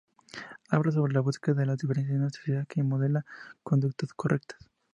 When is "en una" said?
2.15-2.31